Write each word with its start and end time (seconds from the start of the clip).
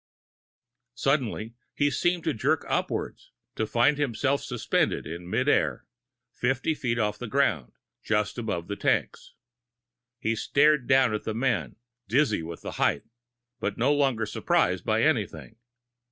Suddenly, 0.95 1.53
he 1.75 1.91
seemed 1.91 2.23
to 2.23 2.33
jerk 2.33 2.65
upwards, 2.67 3.29
to 3.55 3.67
find 3.67 3.99
himself 3.99 4.41
suspended 4.41 5.05
in 5.05 5.29
mid 5.29 5.47
air, 5.47 5.85
fifty 6.33 6.73
feet 6.73 6.97
off 6.97 7.19
the 7.19 7.27
ground, 7.27 7.73
just 8.03 8.35
beyond 8.43 8.67
the 8.67 8.75
tanks. 8.75 9.35
He 10.17 10.35
stared 10.35 10.87
down 10.87 11.13
at 11.13 11.23
the 11.23 11.35
men, 11.35 11.75
dizzy 12.07 12.41
with 12.41 12.63
the 12.63 12.71
height, 12.81 13.03
but 13.59 13.77
no 13.77 13.93
longer 13.93 14.25
surprised 14.25 14.83
by 14.83 15.03
anything. 15.03 15.57